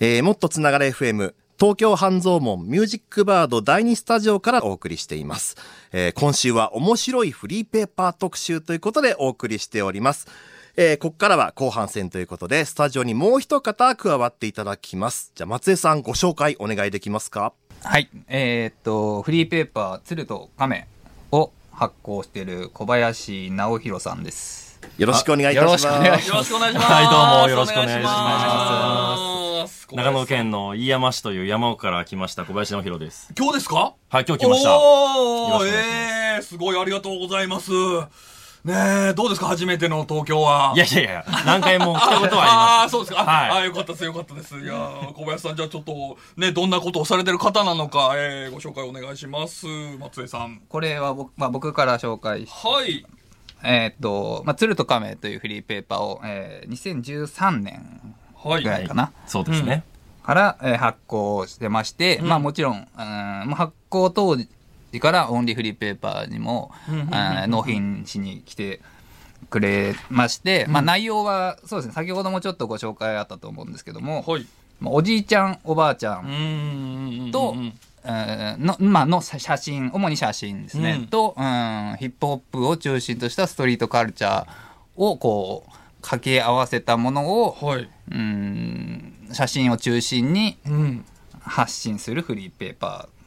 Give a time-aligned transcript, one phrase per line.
[0.00, 5.56] えー、もっとつながれ FM、東京半蔵門ミュージックバード第2スタジオからお送りしています。
[5.90, 10.28] えー、今週は面白いフリーペーパー特集ということでお送りしております。
[10.76, 15.32] えー、ここからは後半戦ということで、スタジオにもう一方加わっていただきます。
[15.34, 17.52] じゃあ、松江さんご紹介お願いできますか？
[17.82, 18.08] はい。
[18.28, 20.86] えーっと、フリーペーパー、鶴と亀
[21.32, 24.67] を発行している小林直弘さんです。
[24.96, 26.06] よろしくお願いいたします。
[26.06, 26.92] よろしくお願いします。
[26.92, 27.10] はいど
[27.40, 33.32] うもよろしくお願いします長野県の飯山市という山奥から来ました小林直弘です。
[33.36, 33.94] 今日ですか？
[34.10, 34.78] はい、今日来ました。
[34.78, 37.70] おーえー、すごいありがとうございます。
[38.64, 38.74] ね
[39.10, 39.46] え、どうですか？
[39.46, 40.72] 初めての東京は。
[40.76, 42.90] いやいやいや、何回も来たことはああー、あります。
[42.92, 43.20] そうですか。
[43.22, 44.58] あ、はいあーよかったです、よかったです。
[44.58, 49.66] いやー小林さん、じゃあちょっと、ね、どんなことをされてる方なのか、えー、ご紹介お願いします。
[49.98, 50.60] 松江さん。
[50.68, 53.06] これは僕,、まあ、僕から紹介し、はい。
[53.64, 58.62] えーっと、まあ、鶴と亀というフリーペーパーを、えー、2013年はい。
[58.62, 59.12] ぐらいかな。
[59.26, 59.82] そうですね。
[60.22, 64.46] から、えー発行してまして、まあもちろん、うんまあ発行当時
[65.00, 66.70] からオンリーフリーペーパーにも、
[67.48, 68.80] 納品しに来て
[69.50, 74.46] くれまして、まあ内容はそうですね先ほどもちょっとご紹介あったと思うんですけども、はい。
[74.80, 77.30] まあおじいちゃんおばあちゃうん。
[77.32, 77.54] と、
[78.04, 84.46] のまあ、の写真主に写真ですね、うんと、うん、ヒップホップを中心としたストリートカルチャー
[84.96, 87.88] をこう掛け合わせたものを、はい。
[88.10, 91.04] うん写真を中心にうん。
[91.40, 93.17] 発信するフリーペーパー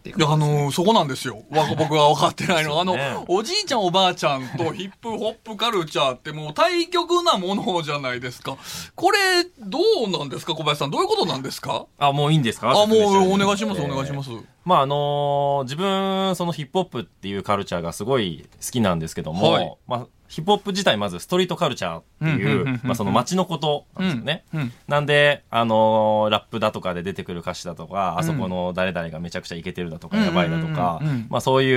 [0.00, 1.42] っていういや、あのーそこなんですよ。
[1.50, 2.80] わ 僕が分かってないのは。
[2.80, 2.96] あの、
[3.28, 8.56] おじいちゃんおばあちゃんとヒップホップカルチャーってもう対極なものじゃないですか。
[8.96, 9.18] これ、
[9.58, 10.90] どうなんですか小林さん。
[10.90, 11.84] どういうことなんですか？
[11.98, 12.70] あ、もういいんですか？
[12.70, 14.30] あ、もうお願いしまます、お願いします。
[14.64, 24.44] まああのー自分、そのヒップホップっていうカルチャーがすごい好きなんですけども、はいまあヒップホップ自体まずストリートカルチャーっていうまあその街のことなんですよね。
[24.54, 31.74] うんなんで、あのーラップだとかで出てくる歌詞だとか、あそこの誰々がめちゃくちゃイケてるだとか、うんやばいだとかまあそうい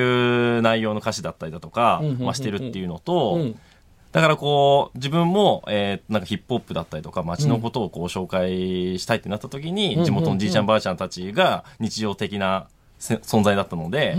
[0.57, 3.59] う内容の歌詞だったりだとかまあしてるっていうのと、うん。
[4.11, 14.15] だからこう、自分も、えーなんかヒップホップだったりとか、街のことをこう紹介したいってなった時に、うん地元のじいちゃんばあちゃんたちが日常的なせ存在だったので、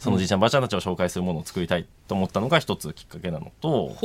[0.00, 3.96] そのじいちゃんばあちゃんたちを紹介するものを作りたいと思ったのが一つきっかけなのと、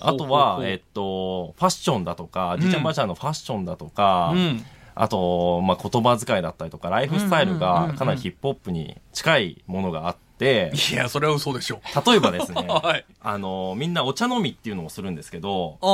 [0.00, 4.64] あとは、えっと、ファッションだとか、じいちゃんばあちゃんのファッションだとか、うん。
[5.00, 11.80] あと、まあ、言葉遣いだったりとか、ライフスタイルがかなりヒップホップに近いものがあって、いや、それは嘘でしょ。
[12.06, 13.04] 例えばですね、 はい。
[13.20, 15.86] あの、みんなお茶飲みっていうのをするんですけど、あ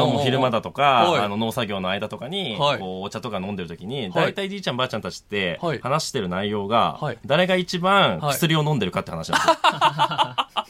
[0.00, 1.20] の、昼間だとか、はい。
[1.22, 2.78] あの、農作業の間とかに、はい。
[2.78, 4.10] こう、お茶とか飲んでる時に、はい。
[4.10, 7.18] 大体じいちゃんばあちゃんたちってはい、話してる内容が、はい。
[7.24, 8.32] 誰が一番はい。
[8.34, 9.56] 薬を飲んでるかって話なんですよ。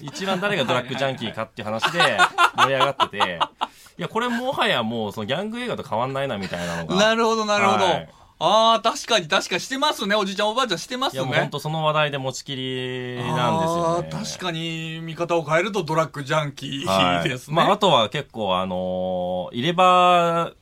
[0.12, 1.98] 一番誰がドラッグジャンキーかっていう話で
[2.56, 3.38] 盛り上がってて、
[3.98, 6.96] いや、これもはやもう、そのギャング映画と変わんないなみたいなのが。
[6.96, 7.84] なるほど、なるほど。
[7.84, 8.08] はい
[8.42, 10.16] ああ、確かに、確かにしてますね。
[10.16, 11.18] おじいちゃん、おばあちゃんしてますね。
[11.18, 14.08] いや、もう本当その話題で持ちきりなんですよね。
[14.10, 17.54] 確かに、見方を変えるとドラッグジャンキーはいですね。
[17.54, 20.52] まあ、あとは結構、あのー入れ歯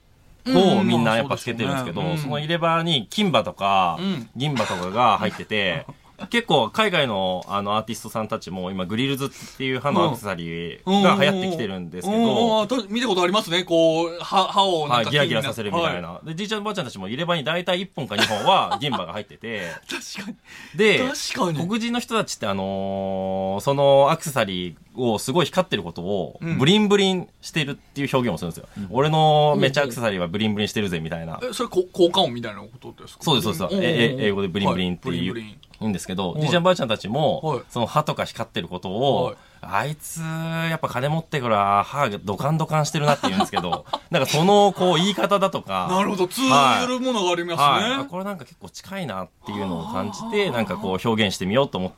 [0.49, 5.87] をみんなやっぱつけてるんですけど、うんそねうんその入れ歯に金歯とかうん銀歯とかが入ってて、
[6.31, 13.63] 結構海外のあのアーティストさんたちも今グリルズっていう歯のアクセサリーが流行ってきてるんですけうんど、うんうん見たことありますね。
[13.65, 16.21] こう、歯、歯をなはい、んかギラギラさせるみたいはな。
[16.25, 20.37] で、じいちゃんばあちゃんたちも入れ歯に大体1本か2本は銀歯が入ってて、 確かに。
[20.77, 20.99] で、
[21.35, 21.67] 確かに。
[21.69, 28.69] 黒人の人たちってあのーそのアクセサリーをすごい光ってることをうんブリンブリンしてるっていう表現をするんですよ。
[28.91, 31.39] 俺のめっちゃアクセサリーはブリンブリンしてるぜみたいな。
[31.43, 33.23] え、それこ効果音みたいなことですか？
[33.25, 33.81] そうです、そうです。
[34.23, 46.29] 英語でブリンブリンっていうはいブリンブリン言うんですけど、はいじいちゃんばあちゃんたちも、はいその歯とか光ってることはいを、あいつ、やっぱ金持ってから歯がドカンドカンしてるなって言うんですけど、 なんかそのこう言い方だとか、なるほど。
[46.29, 46.49] 通ず
[46.87, 48.05] るものがありますはい、あね。
[48.05, 51.91] これなんか結構近いなっていうのを感じて、なんかこう表現してみようと思っ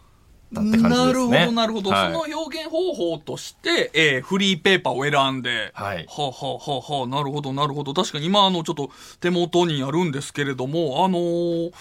[0.55, 0.89] たって感じですね。
[0.89, 1.91] なるほど、なるほど。
[1.91, 7.95] はいその表現方法として、えーフリーペーパーを選んで、はいはあ、はあはあはあ、なるほど、なるほど。
[7.95, 8.91] 確かに今、あの、ちょっと
[9.21, 11.73] 手元にあるんですけれども、あのー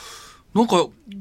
[0.53, 0.77] なんか、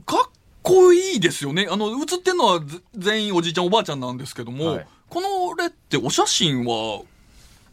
[0.07, 0.38] かっ
[0.69, 1.67] こいいですよね。
[1.71, 7.01] あの、写ってるのはぜ全員おじいちゃんおばあちゃんなんですけども、はいこのれってお写真は、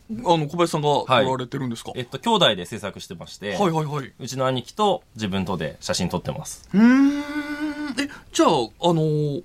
[0.10, 6.70] あの、小林さんが撮られてるんですか、えっと、兄弟で制作してまして、はい、はいはいうちの兄貴と自分とで写真撮ってます。
[6.74, 7.20] うーん。
[8.00, 8.54] え、じゃあ、あ
[8.94, 9.44] のー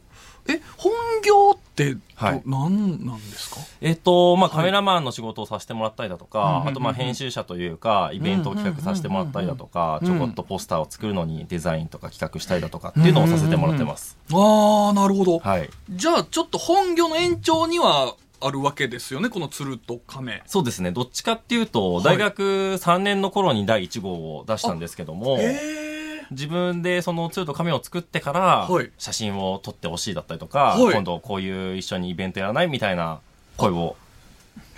[0.48, 0.92] え、本
[1.24, 3.56] 業って、はい何なんですか？
[3.80, 14.18] えっと、まあ、はいカメラマンの仕事をさせてもらったりだとうんうんうんう、んかあと、まあ、編集者というか、イベントを企画させてもらったりだとか、うんうんうんちょこっとポスターを作るのにデザインとか企画したりだとかっていうのをさせてもらってます。
[14.32, 15.38] ああ、なるほど。
[15.38, 15.70] はい。
[15.90, 20.42] じゃあ、ちょっと本業の延長にはあるわけですよね、この鶴と亀。
[20.46, 20.92] そうですね。
[20.92, 22.42] どっちかっていうと、はい大学
[22.78, 25.89] 3年の頃に第1号を出したんですけども、へ
[26.30, 33.20] 自分でその鶴と亀を作ってからはい、写真を撮ってほしいだったりとか、はい今度こういう一緒にイベントやらないみたいな
[33.56, 33.96] 声を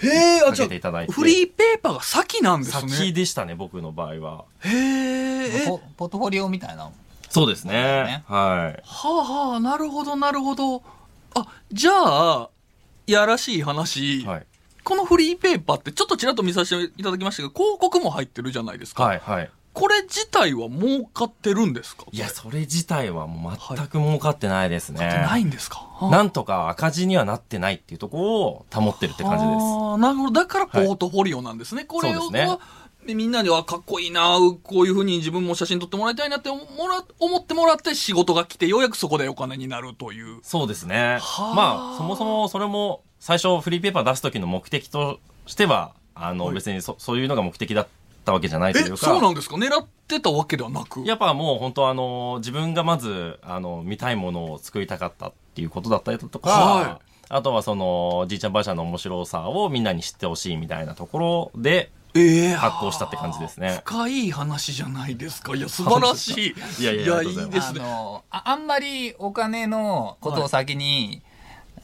[0.03, 0.07] え。
[0.07, 1.13] へえ、あ、かじゃあ、けていただいて。
[1.13, 3.13] フリーペーパーが先なんです先ね。
[3.13, 4.45] でしたね、僕の場合は。
[4.61, 5.63] へえ。
[5.63, 6.91] えポポートフォリオみたいな。
[7.29, 7.73] そうですね。
[7.73, 8.83] ねはい。
[8.85, 10.83] はあはあ、なるほど、なるほど。
[11.35, 12.49] あ、じゃあ、
[13.07, 14.47] やらしい話、はい。
[14.85, 19.05] このフリーペーパーってちょっとちらっと見させていただきましたけど、広告も入ってるじゃないですか。
[19.05, 19.51] はい、はい。
[19.73, 22.05] これ自体は儲かってるんですか？
[22.13, 24.99] いや、それ自体はもう全く儲かってないですね。
[24.99, 29.57] 買ってないんですか、なんとか赤字にはなってないっていうところを保ってるって感じです。
[29.63, 30.33] ああ、なるほど。
[30.33, 31.85] だからポートフォリオなんですね。
[31.85, 32.59] これを、ね
[33.07, 40.39] でみんなではかっこいいな、こういうふうに自分も写真撮ってもらいたいなって思もら思ってもらって仕事が来て、ようやくそこでお金になるという。
[40.43, 41.19] そうですね。
[41.21, 47.91] はあまあ、そもそもそれも最初フリーペーパー出す時の目的としては、あの、はい別にそそういうのが目的だった
[48.31, 48.97] わけじゃないといえ、うか。
[48.99, 49.57] そうなんですか？
[49.57, 51.01] 狙ってたわけではなく。
[51.01, 65.57] やっぱもう本当あの、自分がまず、あの、見たいものを作りたかったっていうことだったりとか、はあとはその、じいちゃんばあちゃんの面白さをみんなに知ってほしいみたいなところで、ええ発行したって感じですね深い話じゃないですか？
[65.57, 66.83] いや、 素晴らしい。
[66.83, 67.81] いやいやいいいですね。
[67.81, 71.23] あのああんまりお金のことを先に、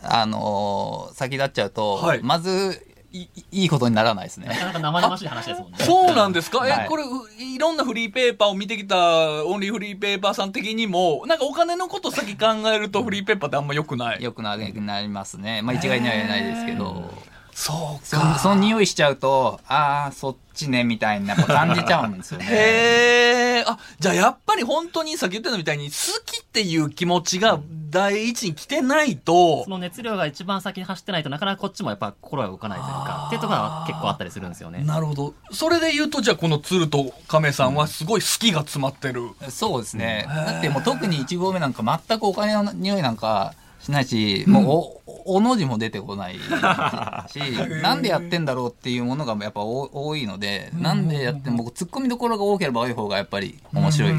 [0.03, 4.49] あの先立っちゃうと、はいまずいいいことにならないですね。
[4.49, 5.79] なかなか生々しい話ですもんね。
[5.81, 6.85] そうなんですか、はい。
[6.85, 7.07] え、これ、う
[7.43, 14.23] いろんなフリーペーパーを見てきた、オンリーフリーペーパーさん的にも、なんかお金のこと先考えるとフリーペーパーってあんま良くない。
[14.23, 15.63] よくななりますね。
[15.63, 17.11] まあ一概には言えないですけど
[17.59, 23.65] そうそその匂いしちゃうとああそっちねみたいな感じちゃうんですよね へえ。
[23.67, 27.59] あ、じゃあやっぱり本当にさっき言ったみたいに好きっていう気持ちが
[27.91, 34.85] 第一に来てないとそ、の熱量が一番先に走ってないとなかなかこっちもやっぱ心が動かないというか、っていうところは結構あったりするんですよね。
[34.85, 35.35] なるほど。
[35.51, 39.31] それで言うと、じゃあこの鶴と亀さんはすごい好きが詰まってる。
[39.49, 46.41] そうですねだってもう特に1合目なんか全くお金の匂いなんかしないし、もうおおの字も出てこないし
[47.83, 54.13] なんでやってんだろうっていうものがやっぱ多多いので、なんでやっても僕ツッコミどころが多ければ多い方がやっぱり面白い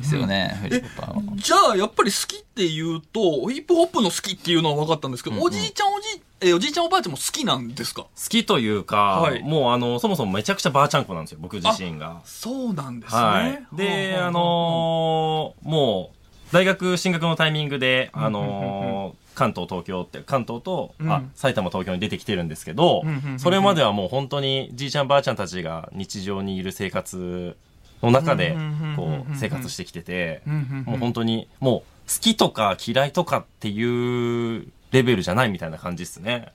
[0.00, 1.22] ですよね、フリッパーは。
[1.36, 8.02] じゃあ、やっぱり好きっていうと、ヒップホップの好きっていうのは分かったんですけど、うんうんおじいちゃんおじい、え、おじいちゃんおばあちゃんも好きなんですか？
[8.02, 12.20] 好きというか、はいもうあの、そもそもめちゃくちゃばあちゃん子なんですよ、僕自身が。
[12.24, 13.20] そうなんですね。
[13.20, 13.76] はい。
[13.76, 16.16] で、あはのーもう、
[16.52, 21.10] 大学進学のタイミングで、あのー関東、東京って、関東と、うん。
[21.10, 23.02] あ、埼玉、東京に出てきてるんですけど
[23.38, 27.56] それまではもう本当にじいちゃんばあちゃんたちが日常にいる生活
[28.02, 28.56] の中で
[28.96, 30.42] こう、生活してきてて、
[30.84, 36.52] もう本当に、もう、好きとか嫌いとかっていうレベルじゃないみたいな感じですね。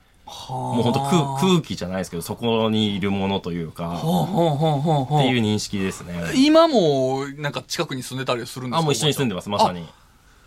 [0.48, 6.32] もう本当空空気じゃないですけど、そこにいるものというか、っていう認識ですね。
[6.36, 8.78] 今も、なんか近くに住んでたりするんですか？
[8.78, 9.86] あ、もう一緒に住んでます、まさに。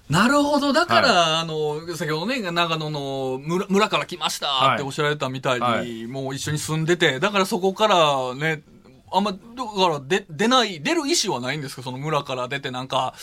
[0.10, 0.74] なるほど。
[0.74, 6.06] だから、あの、先ほどね、長野の村村から来ましたっておっしゃられたみたいに、はい。
[6.06, 8.62] もう一緒に住んでて、だからそこからね、
[9.14, 9.42] あんま、だか
[9.88, 11.82] ら出、出ない、出る意思はないんですか？
[11.82, 13.14] その村から出てなんか、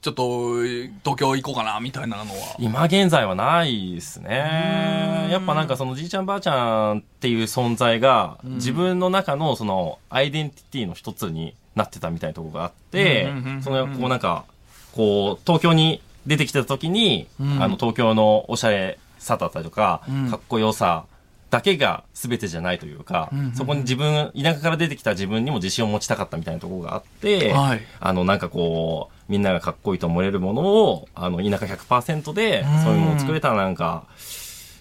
[0.00, 2.56] ちょっと、東京行こうかな、みたいなのは。
[2.58, 5.28] 今現在はないですね。
[5.30, 13.32] やっぱなんかそのじいちゃんばあちゃんっていう存在が、自分の中のそのアイデンティティの一つになってたみたいなところがあって
[13.62, 14.44] そのこうなんか、
[14.92, 21.04] こう、東京に出てきた時に、うんあの東京のおしゃれさだったりとか、うんかっこよさ
[21.50, 23.52] だけが全てじゃないというか、うんうんうん。
[23.54, 27.80] そこに自分、田舎から出てきた自分にも自信を持ちたかったみたいなところがあって、はい。
[27.98, 34.04] あの、なんかこう、みんながかっこいいと思えるものを、あの、田舎100%で、そういうものを作れたらなんか、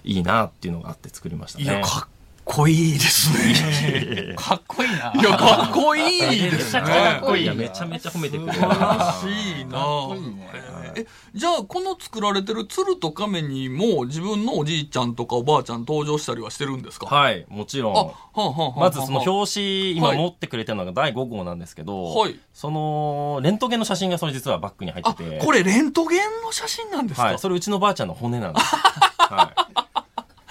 [0.03, 1.65] いいなっていうのがあって作りましたね。
[1.65, 2.18] いや、かっ
[2.49, 4.33] こいいですね。
[4.35, 5.13] かっこいいな。
[5.13, 6.81] いや、かっこいいですね。
[6.81, 9.79] かっこいいめちゃめちゃ褒めてくれる素晴らしいな
[11.33, 17.05] じゃあこの作られてる鶴と亀にも自分のおじいちゃんとかおばあちゃん登場したりはしてるんですか？
[17.05, 17.95] はい、もちろん。
[17.95, 25.37] あはあはあはあまずその表紙、今はい持ってくれてるのが第5号なんですけど、はいその、レントゲンの写真がそれ実はバッグに入あってて。
[25.37, 28.75] これレントゲンの写真なんですか、はい、それうちのばあちゃんの骨なんです。
[29.19, 29.88] はい。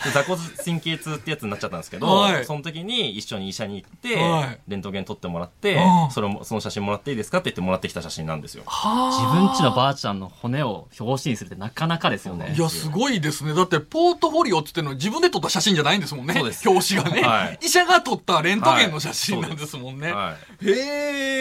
[0.05, 8.62] で座骨神経痛ってやつになっちゃったんですけど、はいその時に一緒に医者に行って、はいレントゲン撮ってもらってうん、それも、その写真もらっていいですかって言ってもらってきた写真なんですよ。
[8.67, 12.55] は自分ちのばあちゃんの骨を表紙にするってなかなかですよね。
[12.57, 13.55] いや、すごいですね。
[13.55, 16.35] だって、ポートフォリオって言ってるのは自分で撮った写真じゃないんですもんね。
[16.40, 20.12] 表紙がね、はい医者が撮ったレントゲンの写真なんですもんね。
[20.12, 20.69] はい。
[20.69, 20.73] へ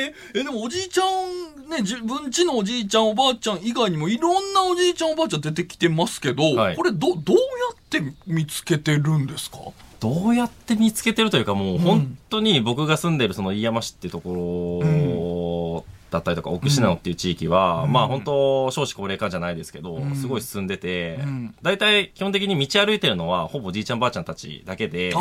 [0.06, 0.14] え。
[0.34, 7.42] え、でもおじいちゃん、ね、自分ちのおじいちゃんおばあちゃん以外にもいろんなおじいちゃんおばあちゃん出てきてますけど、はいこれど、どうや
[7.74, 9.58] っって見つけてるんですか？
[10.00, 17.92] どうやって見つけてるというか、もう本当に僕が住んでるその飯山市っていうところだったりとか、奥信濃っていう地域は、うん。
[17.92, 20.16] まあ本当少子高齢化じゃないですけど、うん。
[20.16, 25.14] すごい進んでてうん、大体基本的に道歩いてるのはほぼじいちゃんばあちゃんたちだけで、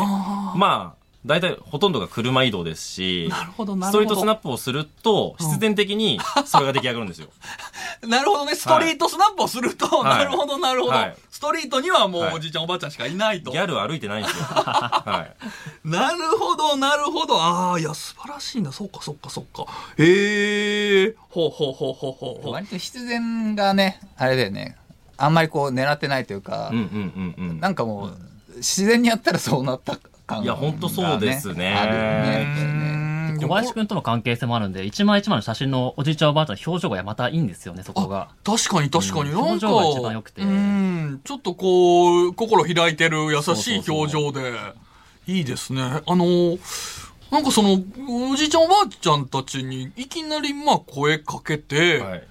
[0.55, 4.15] まあ、大体ほとんどが車移動ですし、なるほど、なストるほど。
[4.15, 7.29] リートスナップをすると、必然的にそれが出来上がるんですよ。
[8.07, 10.17] なるほどね、ストリートスナップをすると、はい。
[10.19, 13.51] なるほど、なるほど、はいストリートにはもうはいおじいちゃんおばあちゃんしかいないと。
[13.51, 14.45] ギャル歩いてないんですよ。
[14.49, 15.27] は
[15.85, 15.87] い。
[15.87, 17.39] なるほど、なるほど。
[17.39, 18.71] ああ、いや、素晴らしいな。
[18.71, 19.65] そっか、そっか、そっか。
[19.99, 22.53] へえ、ほうほうほうほうほうほう。
[22.53, 24.77] 割と必然がね、あれだよね。
[25.17, 27.59] あんまりこう狙ってないというか、うんうんうんうん。
[27.59, 28.17] なんかもう、
[28.55, 33.07] 自然にやったらそうなった感が、いやほんとそうですねあるよね
[33.39, 38.29] 小林くんとの関係性もあるんで、一枚一枚の写真のおじいちゃんおばあちゃんの表情がまたいいんですよね、そこが。
[38.43, 40.49] 確かに確かに、うんなんか、表情が一番良くてうん、
[41.23, 44.53] ちょっとこう、心開いてる優しいそうそうそう表情で、
[45.27, 45.81] いいですね。
[45.81, 46.57] あの、
[47.31, 47.83] なんかその、
[48.31, 52.27] おじいちゃんおばあちゃんたちにいきなりまあ声かけて、はい。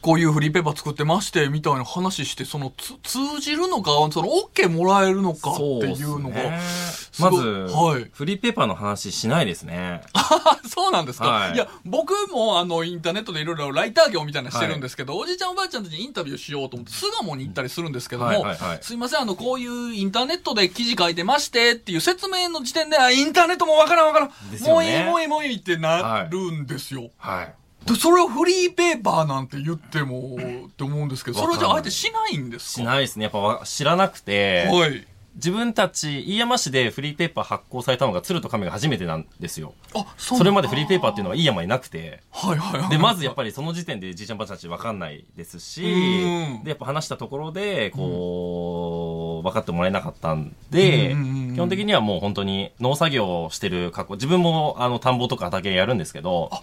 [0.00, 7.30] こういうフリーペーパー作ってまして、みたいな話して、その、つ通じるのか、その、OK もらえるのかっていうのが、すね。
[7.30, 8.10] まず、はい。
[8.12, 10.02] フリーペーパーの話しないですね。
[10.12, 11.54] あ そうなんですか、はい。
[11.54, 18.56] い、や、僕もあの、インターネットでいろいろライター業みたいなのしてるんですけど、おじいちゃんおばあちゃんたちにインタビューしようと思って、巣鴨に行ったりするんですけども、はいはい。
[18.56, 24.34] はいすいません、あの、こういうインターネットで記事書いてましてっていう説明の時点で、あ、インターネットもわからんわからん、ね。
[24.60, 27.10] もういいもういいもういいってなるんですよ。
[27.18, 27.54] はい。
[27.86, 32.82] でそれをフリーペーパーなんて言っても、って思うんですけど、それはじゃああえてしないんですか？
[32.82, 33.24] しないですね。
[33.24, 35.06] やっぱわ知らなくて、はい。
[35.36, 39.74] 自分たち、飯山市でフリーペーパー発行されたのが鶴と亀が初めてなんですよ。
[39.94, 42.88] あ、そうそれまでフリーペーパーっていうのは飯山になくて、はいはいはい。
[42.88, 56.62] で、まずやっぱりその時点でじいちゃんばあちゃんたち分かんないですしうん、で、やっぱ話したところで、こう、分かってもらえなかったんでうんうんうんうん、基本的にはもう本当に農作業をしてる格好、自分もあの田んぼとか畑やるんですけど、は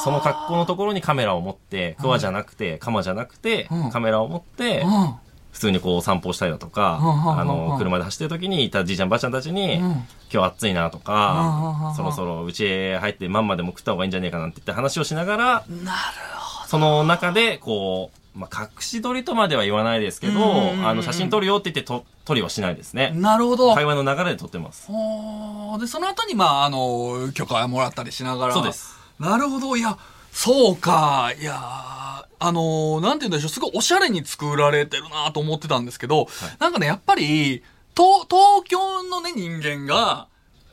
[0.00, 5.14] その格好のところにカメラを持って、クワじゃなくて、カマじゃなくてうん、カメラを持って、うん。
[5.52, 9.80] 普通にこう散歩したりだとか、あの、車で走ってる時にいたじいちゃんばあちゃんたちに、うん。
[10.32, 15.66] 今日暑いなとか、そろそろうちへ入ってまんまでも食った方がいいんじゃねえかなんて言って話をしながら、なる
[16.68, 23.10] その中で、こう、まあ、隠し撮りとまでは言わないですけど、あの、写真撮るよって言ってと撮りはしないですね。
[23.12, 23.74] なるほど。
[23.74, 24.86] 会話の流れで撮ってます。
[24.88, 28.54] はあで、その後に、まあ、あの、許可もらったりしながら。
[28.54, 28.99] そうです。
[29.20, 29.76] なるほど。
[29.76, 29.98] いや、
[30.32, 31.32] そうか。
[31.38, 33.48] いや、あの、なんて言うんでしょう。
[33.50, 36.26] すごいおしゃれに作られてるなと思ってたんですけど、
[36.58, 37.62] なんかね、やっぱり、
[37.94, 40.28] 東、東京のね、人間が、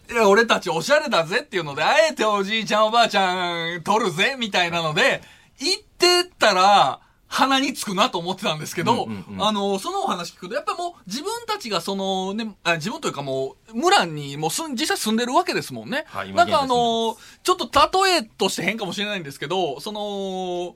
[0.10, 5.22] いや、俺たちおしゃれだぜっていうので、あえておじいちゃんおばあちゃん撮るぜみたいなので、
[5.60, 16.06] 行ってったら、鼻につくなと思ってたんですけど、うんうんうんあの、そのお話聞くと、やっぱもう自分たちがそのね、あ自分というかもう、村にもう住ん、実際住んでるわけですもんね。
[16.08, 17.70] はい今なんかあの、ちょっと
[18.04, 20.76] 例えとして変かもしれないんですけど、その、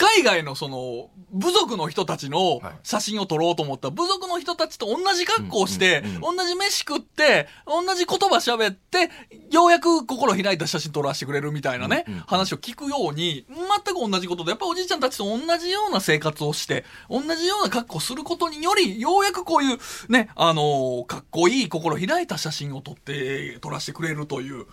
[0.00, 2.72] 海外のその、部族の人たちのはい。
[2.82, 3.88] 写真を撮ろうと思った。
[3.88, 9.10] ら、部族の人たちと同じ格好をして同じ飯食って、同じ言葉喋って、
[9.50, 13.46] ようやく心開いた写真撮らせてくれるみたいなね話を聞くように、
[13.84, 19.78] 全く同じことで、やっぱおじいちゃんたちと同じような生活をして、同じような格好をすることにより、ようやくこういう、
[20.08, 24.66] ね、あの、かっこいい心開いた写真を撮って、撮らせてくれるという。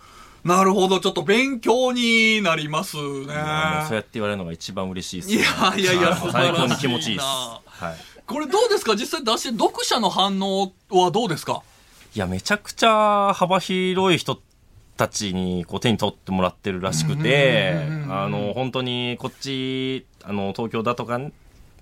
[0.44, 3.02] なるほど、ちょっと勉強になりますね。
[3.02, 6.20] そうやって言われるのが一番嬉しいです、いやいやいやはい。
[6.20, 6.56] 素晴らしいな。
[6.56, 7.26] 最高に気持ちいいです。
[7.26, 7.60] は
[7.92, 7.96] い。
[8.26, 8.94] これどうですか？
[8.94, 11.62] 実際出して、読者の反応はどうですか？
[12.14, 14.40] いや、めちゃくちゃ幅広い人
[14.96, 17.76] たちにこう手に取ってもらってるらしくて
[18.08, 21.20] あの、本当にこっち、あの、東京だとか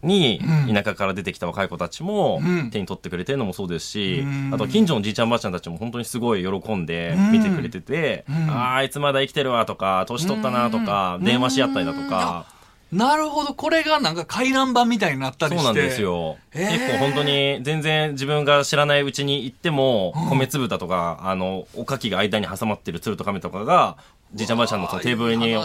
[0.03, 0.75] にうん。
[0.75, 2.71] 田舎から出てきた若い子たちもうん。
[2.71, 7.33] 手に取ってくれてるのもそうですしうん、あと近所のじいちゃんばあちゃんたちも本当にすごい喜んでうん。
[7.33, 8.51] 見てくれてて、うん。
[8.51, 11.25] ああ、あいつまだ生きてるわとか、年取ったなとかう、ん。
[11.25, 12.47] 電話し合ったりだとか、
[12.93, 15.59] なるほど、これがなんか回覧板みたいになったりして。
[15.59, 16.01] そうなんです。
[16.01, 16.37] よ。
[16.53, 16.71] へー。
[16.71, 23.97] 結構本当に全然自分が知らないうちに行っても、米粒だとか、あの、おかきが間に挟まってる鶴と亀とかが、
[24.35, 25.57] じいちゃんばあちゃんのテーブルに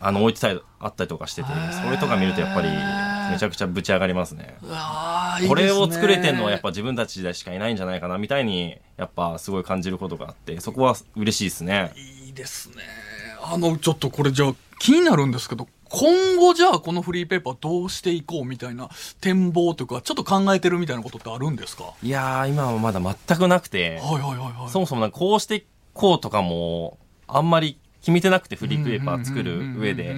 [0.00, 1.48] あの置いてたりあったりとかしてて、
[1.82, 2.68] それとか見るとやっぱり
[3.30, 4.56] めちゃくちゃぶち上がりますね。
[5.46, 11.92] これを作れてんのはやっぱ自分たちでしかいないんじゃないかなみたいに、やっぱすごい感じることがあって、そこは嬉しいですね。
[11.96, 12.82] いいですね。
[13.42, 18.90] あの、ちょっとこれじゃあ気になるんですけど、今後じゃあこのフリーペーパーどうしていこうみたいな
[19.22, 21.84] 展望というか、ちょっと考えてるみたいなことってあるんですか？
[21.84, 24.70] はいやー、今はまだ全くなくて、はいはいはい。
[24.70, 30.16] そもそもなんかこうしていこうとかも、あんまり決めてなくてフリーペーパー作る上で。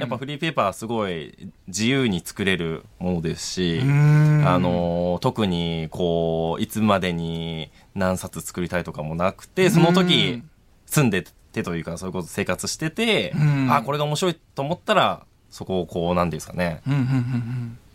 [0.00, 10.42] やっぱフリーペーパーすごい自由に作れるものですし、あの、特にこう、いつまでに何冊作りたいとかもなくて、その時
[10.86, 13.32] 住んでてというか、そういうこと生活してて、
[13.68, 16.82] あ、これが面白いと思ったら、そこをこう、なんていうんですかね、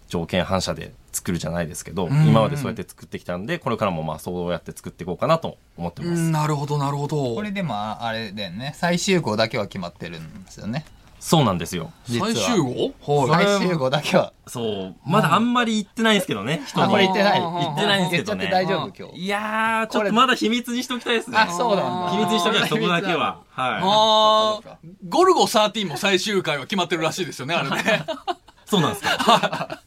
[0.08, 6.22] 条件反射で作るじゃないですけど、ん今までそうやって作ってきたんで、これからもまあそうやって作っていこうかなと思ってます。
[6.22, 6.32] うん。
[6.32, 7.36] なるほど、なるほど。
[7.36, 10.86] これでもああれだよね最終号だけは決まってるんですよね
[11.26, 11.92] そうなんですよ。
[12.08, 13.26] 最終号？
[13.28, 13.46] はい。
[13.46, 14.96] 最終号だけはそう。
[15.10, 16.92] まだあんまり言ってないんですけどね、人あに。
[16.92, 21.38] これ言ってない言ってないんですけどね大丈夫今日いやー、ちょっとまだ秘密にしときたいですね。
[21.40, 23.16] あそうなんだ秘密にしときたい、そこだけは。
[23.16, 24.78] はああ、
[25.10, 28.06] ゴルゴ13も最終回は決まってるらしいですよね、あれね。
[28.08, 28.12] い。
[28.70, 29.80] そうなんですか。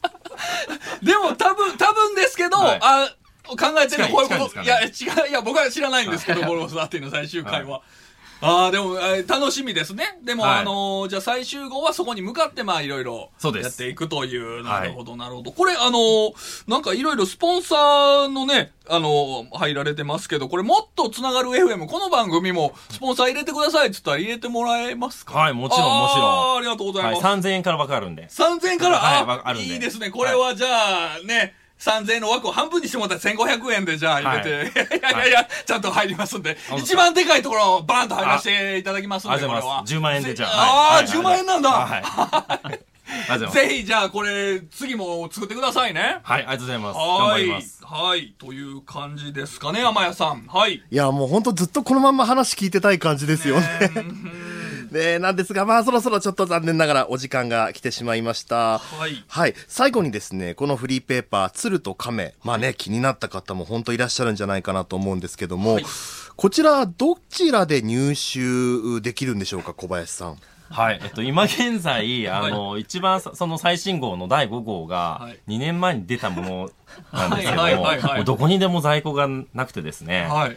[1.02, 2.78] でも多分、多分ですけど、はい。
[2.82, 3.14] あ
[3.48, 4.62] 考えてるのはこういうこと。
[4.62, 7.82] 近い近いいや、違う、いや、僕は知らないんですけど、ゴルゴ13の最終回は。
[8.40, 10.18] ああ、でも、えー楽しみですね。
[10.24, 15.50] でも、はいあのーじゃあ最終号はそこに向かって、まあ、いろいろ、そうですやっていくという、なはいるほど、なるほど。
[15.50, 16.34] これ、あのー
[16.70, 25.34] なんかいろいろスポンサーのね、あのー入られてますけど、これもっとつながる FM、この番組もスポンサー入れてくださいって言ったら入れてもらえますか？
[25.38, 27.46] はいもちろんもちろんあーありがとうございはい、ます。
[27.48, 28.28] 3000円から分かるんで。
[28.28, 30.10] 3000円から、はいあわあるんでいいですね。
[30.10, 39.80] これはじゃあ、ね、3000円の枠を半分にしてもらったら1500円でじゃあ入れて、い、 やいやいや、ちゃんと入りますんで、本当一番でかいところをバーンと入らせていただきますんで、ありがとうございこれは。
[39.82, 39.94] ます。
[39.94, 40.50] 10万円でじゃあ。
[40.50, 41.70] ああ、はい10万円なんだ。
[41.70, 42.78] はい。
[43.52, 46.18] ぜひ、じゃあこれ、次も作ってくださいね。
[46.22, 46.96] はい、ありがとうございます。
[46.96, 47.80] 頑はい張ります。。
[47.82, 48.34] はい。
[48.38, 50.46] という感じですかね、天谷さん。
[50.46, 50.82] はい。
[50.90, 53.66] いや、もうほんとずっとこのまんま話聞いてたい感じですよね。
[53.94, 54.04] ね
[55.20, 58.78] なんですが、まあそろそろちょっと残念ながらお時間が来てしまいました。
[58.78, 59.24] はい。
[59.28, 59.54] はい。
[59.66, 62.34] 最後にですね、このフリーペーパー、鶴と亀。
[62.44, 65.84] まあね、気になった方も本当いらっしゃるんじゃないかなと思うんですけども、はい
[66.38, 70.36] こちら、どちらで入手できるんでしょうか、小林さん。
[70.70, 71.00] はい。
[71.02, 76.70] えっと、今現在、あの、一番さ、その最新号の第5号がはい、2年前に出たもの
[77.12, 80.28] なんですけどはいはいはいはいも、どこにでも在庫がなくてですね。
[80.30, 80.56] はい。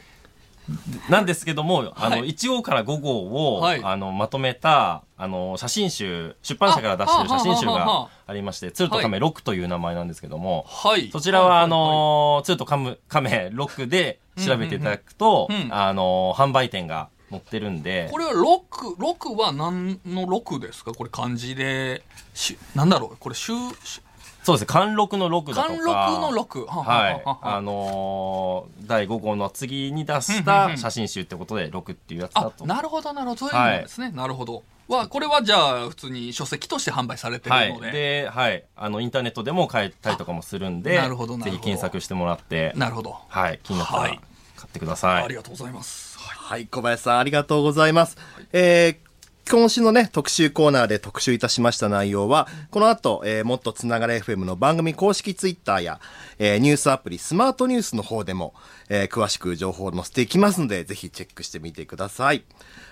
[1.10, 3.82] なんですけども、あの、はい1号から5号を、はい。
[3.84, 11.10] あの、まとめた、あの、写真集、出版社から出してる写真集がありまして、鶴と亀6という名前なんですけども、はい。
[11.12, 20.94] そちらは、あいの、鶴と亀、亀6で調べていただくとあの、販売店が載ってるんでこ、れは6、6は何の6ですか？
[20.94, 23.18] これ漢字で、し、なんだろう？
[23.20, 24.02] これ、週、し
[24.44, 25.76] そうですね、貫禄の6だとか。
[25.76, 26.66] 貫禄の6。
[26.66, 27.22] ははい。
[27.24, 32.66] はあのー第5号の次に出したん写真集ってことで6っていうやつだあ、と。
[32.66, 33.40] なるほど、なるほど。
[33.40, 34.10] そういうのなんですね。
[34.12, 34.64] なるほど。
[34.88, 37.68] は、これはじゃあ、普通に書籍として販売されてはい。
[37.68, 37.92] るので。
[37.92, 38.64] で、はい。
[38.76, 43.16] あの、インターネットでも買えたりとかもするんで、なるほどなるほどぜひ検索してもらって、なるほど。
[43.28, 43.60] はい。
[43.64, 44.20] 気になったらはい
[44.58, 45.24] 買ってください。
[45.24, 46.18] ありがとうございます。
[46.20, 48.18] はいはい、小林さんありがとうございます。
[48.54, 49.11] えー
[49.50, 56.00] 今週のね、特集コーナーで特集いたしました内容は、この後、えーもっとつながれ FM の番組公式ツイッターや、
[56.40, 58.54] えーニュースアプリスマートニュースの方でも、
[58.88, 62.44] えー詳しく情報を載せていきますので、ぜひチェックしてみてください。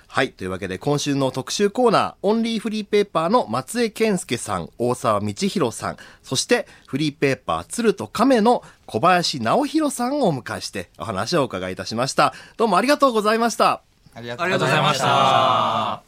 [0.07, 0.31] はい。
[0.31, 12.33] というわけで、今週の特集コーナー、オンリーフリーペーパーの松江健介さん、大沢道弘さん、そして、フリーペーパー、鶴と亀の小林直弘さんをお迎えして、お話をお伺いいたしました。
[12.57, 13.83] どうもありがとうございました。
[14.15, 16.01] ありがありがとうございました